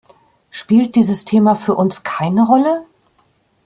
Spielt 0.49 0.95
dieses 0.95 1.25
Thema 1.25 1.53
für 1.53 1.75
uns 1.75 2.01
keine 2.01 2.47
Rolle? 2.47 2.87